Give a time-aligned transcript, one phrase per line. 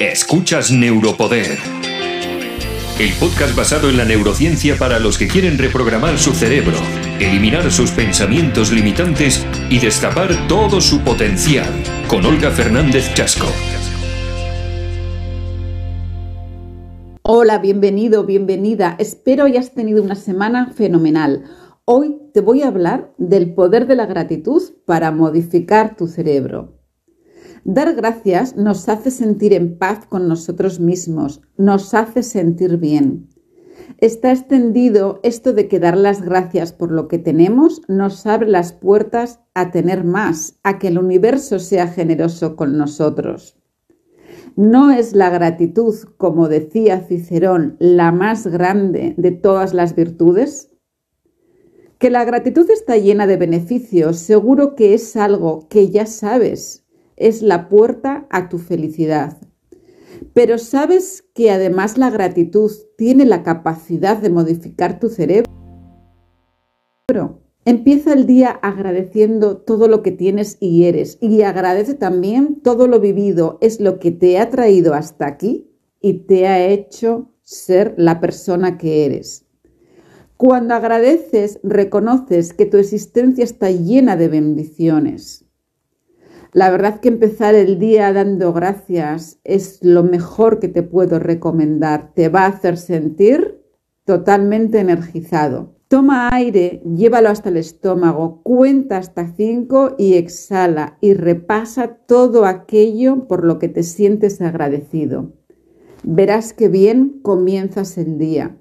[0.00, 1.58] Escuchas Neuropoder.
[2.98, 6.78] El podcast basado en la neurociencia para los que quieren reprogramar su cerebro,
[7.18, 11.68] eliminar sus pensamientos limitantes y destapar todo su potencial.
[12.08, 13.44] Con Olga Fernández Chasco.
[17.20, 18.96] Hola, bienvenido, bienvenida.
[18.98, 21.44] Espero hayas tenido una semana fenomenal.
[21.84, 26.79] Hoy te voy a hablar del poder de la gratitud para modificar tu cerebro.
[27.64, 33.28] Dar gracias nos hace sentir en paz con nosotros mismos, nos hace sentir bien.
[33.98, 38.72] Está extendido esto de que dar las gracias por lo que tenemos nos abre las
[38.72, 43.56] puertas a tener más, a que el universo sea generoso con nosotros.
[44.56, 50.70] No es la gratitud, como decía Cicerón, la más grande de todas las virtudes.
[51.98, 56.86] Que la gratitud está llena de beneficios, seguro que es algo que ya sabes,
[57.20, 59.38] es la puerta a tu felicidad.
[60.34, 65.50] Pero ¿sabes que además la gratitud tiene la capacidad de modificar tu cerebro?
[67.64, 73.00] Empieza el día agradeciendo todo lo que tienes y eres y agradece también todo lo
[73.00, 73.58] vivido.
[73.60, 78.78] Es lo que te ha traído hasta aquí y te ha hecho ser la persona
[78.78, 79.46] que eres.
[80.36, 85.44] Cuando agradeces, reconoces que tu existencia está llena de bendiciones.
[86.52, 92.12] La verdad que empezar el día dando gracias es lo mejor que te puedo recomendar.
[92.14, 93.62] Te va a hacer sentir
[94.04, 95.76] totalmente energizado.
[95.86, 103.26] Toma aire, llévalo hasta el estómago, cuenta hasta cinco y exhala y repasa todo aquello
[103.28, 105.32] por lo que te sientes agradecido.
[106.02, 108.56] Verás que bien comienzas el día.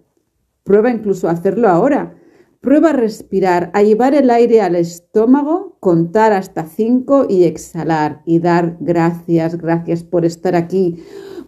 [0.63, 2.18] Prueba incluso hacerlo ahora.
[2.61, 8.39] Prueba a respirar, a llevar el aire al estómago, contar hasta cinco y exhalar y
[8.39, 11.01] dar gracias, gracias por estar aquí,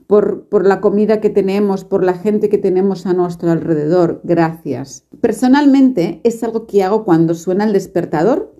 [0.07, 4.21] por, por, la comida que tenemos, por la gente que tenemos a nuestro alrededor.
[4.23, 5.05] Gracias.
[5.19, 8.55] Personalmente es algo que hago cuando suena el despertador.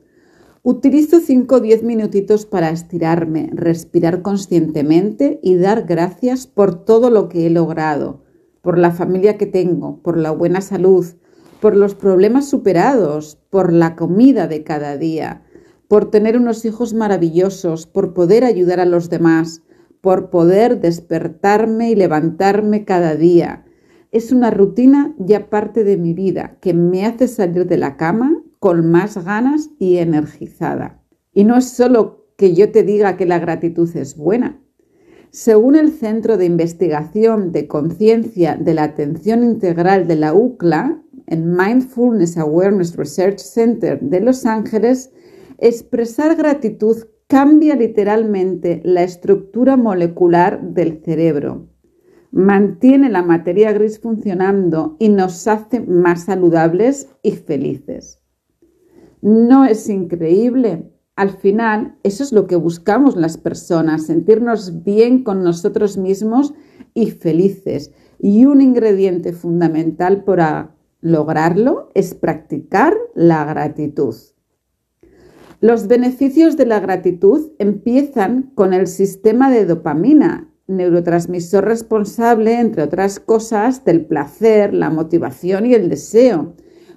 [0.62, 7.30] Utilizo 5 o 10 minutitos para estirarme, respirar conscientemente y dar gracias por todo lo
[7.30, 8.26] que he logrado,
[8.62, 11.06] por la familia que tengo, por la buena salud,
[11.62, 15.44] por los problemas superados, por la comida de cada día,
[15.88, 19.62] por tener unos hijos maravillosos, por poder ayudar a los demás,
[20.02, 23.64] por poder despertarme y levantarme cada día.
[24.12, 28.42] Es una rutina ya parte de mi vida que me hace salir de la cama
[28.60, 31.04] con más ganas y energizada.
[31.32, 34.60] Y no es solo que yo te diga que la gratitud es buena.
[35.30, 41.44] Según el Centro de Investigación de Conciencia de la Atención Integral de la UCLA, el
[41.46, 45.12] Mindfulness Awareness Research Center de Los Ángeles,
[45.60, 46.98] expresar gratitud
[47.28, 51.70] cambia literalmente la estructura molecular del cerebro,
[52.32, 58.22] mantiene la materia gris funcionando y nos hace más saludables y felices.
[59.22, 60.92] ¿No es increíble?
[61.16, 66.54] Al final, eso es lo que buscamos las personas, sentirnos bien con nosotros mismos
[66.94, 67.94] y felices.
[68.20, 74.16] Y un ingrediente fundamental para lograrlo es practicar la gratitud.
[75.60, 83.20] Los beneficios de la gratitud empiezan con el sistema de dopamina, neurotransmisor responsable, entre otras
[83.20, 86.56] cosas, del placer, la motivación y el deseo,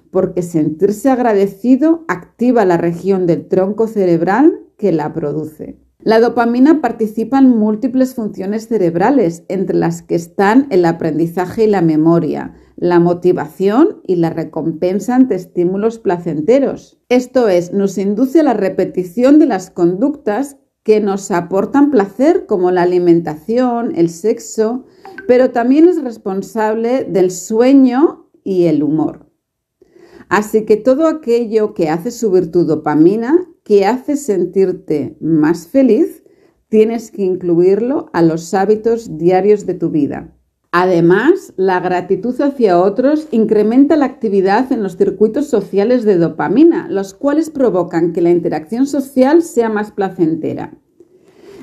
[0.09, 5.77] porque sentirse agradecido activa la región del tronco cerebral que la produce.
[5.99, 11.81] La dopamina participa en múltiples funciones cerebrales, entre las que están el aprendizaje y la
[11.81, 16.99] memoria, la motivación y la recompensa ante estímulos placenteros.
[17.09, 22.69] Esto es, nos induce a la repetición de las conductas que nos aportan placer, como
[22.69, 24.85] la alimentación, el sexo,
[25.27, 29.31] pero también es responsable del sueño y el humor.
[30.29, 36.23] Así que todo aquello que hace subir tu dopamina, que hace sentirte más feliz,
[36.69, 40.34] tienes que incluirlo a los hábitos diarios de tu vida.
[40.77, 47.13] Además, la gratitud hacia otros incrementa la actividad en los circuitos sociales de dopamina, los
[47.13, 50.73] cuales provocan que la interacción social sea más placentera.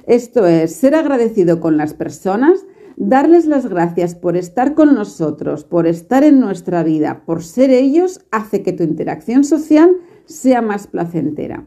[0.07, 2.65] Esto es, ser agradecido con las personas,
[2.97, 8.21] darles las gracias por estar con nosotros, por estar en nuestra vida, por ser ellos,
[8.31, 9.91] hace que tu interacción social
[10.25, 11.67] sea más placentera.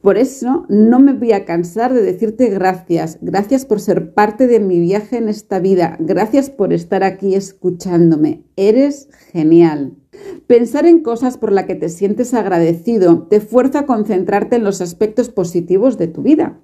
[0.00, 4.60] Por eso no me voy a cansar de decirte gracias, gracias por ser parte de
[4.60, 9.96] mi viaje en esta vida, gracias por estar aquí escuchándome, eres genial.
[10.46, 14.80] Pensar en cosas por las que te sientes agradecido te fuerza a concentrarte en los
[14.80, 16.60] aspectos positivos de tu vida.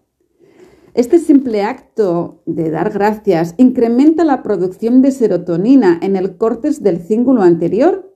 [0.95, 6.99] Este simple acto de dar gracias incrementa la producción de serotonina en el córtex del
[6.99, 8.08] cíngulo anterior.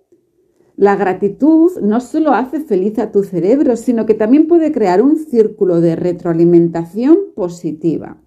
[0.76, 5.16] La gratitud no solo hace feliz a tu cerebro, sino que también puede crear un
[5.16, 8.18] círculo de retroalimentación positiva.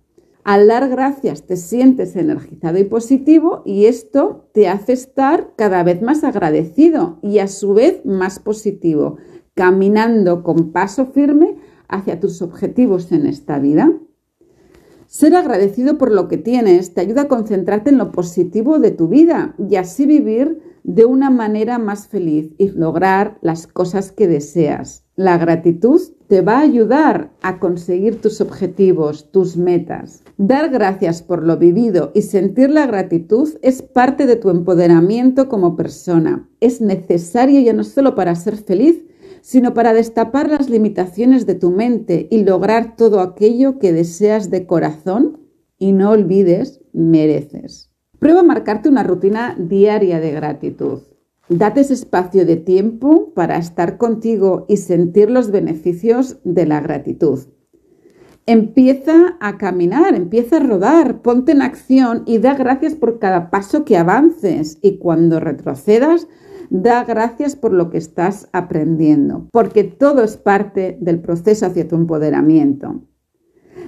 [0.44, 6.04] Al dar gracias te sientes energizado y positivo y esto te hace estar cada vez
[6.04, 9.18] más agradecido y a su vez más positivo,
[9.56, 11.58] caminando con paso firme
[11.88, 13.92] hacia tus objetivos en esta vida.
[15.08, 19.08] Ser agradecido por lo que tienes te ayuda a concentrarte en lo positivo de tu
[19.08, 25.04] vida y así vivir de una manera más feliz y lograr las cosas que deseas.
[25.16, 30.24] La gratitud te va a ayudar a conseguir tus objetivos, tus metas.
[30.38, 35.76] Dar gracias por lo vivido y sentir la gratitud es parte de tu empoderamiento como
[35.76, 36.48] persona.
[36.60, 39.06] Es necesario ya no solo para ser feliz,
[39.42, 44.68] sino para destapar las limitaciones de tu mente y lograr todo aquello que deseas de
[44.68, 45.40] corazón
[45.80, 47.95] y no olvides, mereces.
[48.26, 51.02] Prueba a marcarte una rutina diaria de gratitud.
[51.48, 57.42] Date ese espacio de tiempo para estar contigo y sentir los beneficios de la gratitud.
[58.48, 63.86] Empieza a caminar, empieza a rodar, ponte en acción y da gracias por cada paso
[63.86, 66.28] que avances y cuando retrocedas,
[66.72, 71.96] Da gracias por lo que estás aprendiendo, porque todo es parte del proceso hacia tu
[71.96, 73.04] empoderamiento.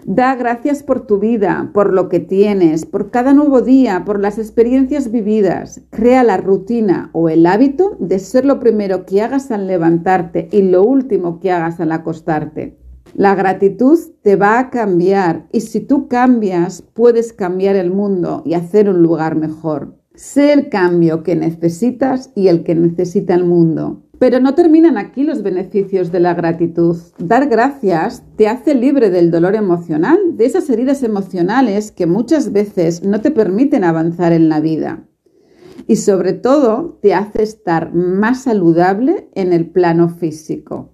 [0.10, 4.38] Da gracias por tu vida, por lo que tienes, por cada nuevo día, por las
[4.38, 5.82] experiencias vividas.
[5.90, 10.62] Crea la rutina o el hábito de ser lo primero que hagas al levantarte y
[10.62, 12.78] lo último que hagas al acostarte.
[13.16, 18.54] La gratitud te va a cambiar y si tú cambias, puedes cambiar el mundo y
[18.54, 19.98] hacer un lugar mejor.
[20.16, 24.07] Sé el cambio que necesitas y el que necesita el mundo.
[24.20, 26.98] Pero no terminan aquí los beneficios de la gratitud.
[27.20, 33.04] Dar gracias te hace libre del dolor emocional, de esas heridas emocionales que muchas veces
[33.04, 35.08] no te permiten avanzar en la vida.
[35.86, 40.92] Y sobre todo te hace estar más saludable en el plano físico.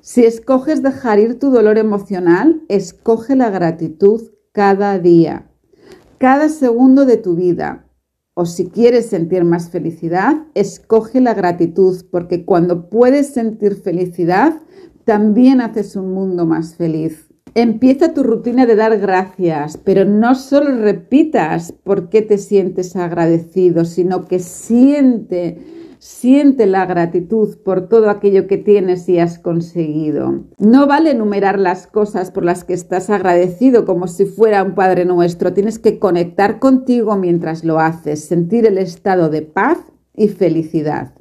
[0.00, 4.20] Si escoges dejar ir tu dolor emocional, escoge la gratitud
[4.52, 5.50] cada día,
[6.18, 7.85] cada segundo de tu vida,
[8.38, 14.60] o si quieres sentir más felicidad, escoge la gratitud, porque cuando puedes sentir felicidad,
[15.04, 17.30] también haces un mundo más feliz.
[17.54, 23.86] Empieza tu rutina de dar gracias, pero no solo repitas por qué te sientes agradecido,
[23.86, 30.44] sino que siente Siente la gratitud por todo aquello que tienes y has conseguido.
[30.56, 35.04] No vale enumerar las cosas por las que estás agradecido como si fuera un Padre
[35.04, 35.52] Nuestro.
[35.52, 39.78] Tienes que conectar contigo mientras lo haces, sentir el estado de paz
[40.14, 41.12] y felicidad.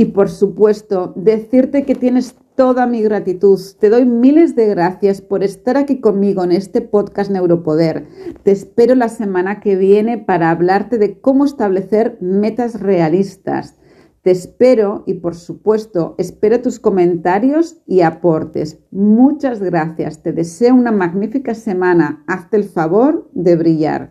[0.00, 3.60] Y por supuesto, decirte que tienes toda mi gratitud.
[3.78, 8.06] Te doy miles de gracias por estar aquí conmigo en este podcast Neuropoder.
[8.42, 13.76] Te espero la semana que viene para hablarte de cómo establecer metas realistas.
[14.22, 18.78] Te espero y por supuesto espero tus comentarios y aportes.
[18.90, 20.22] Muchas gracias.
[20.22, 22.24] Te deseo una magnífica semana.
[22.26, 24.10] Hazte el favor de brillar.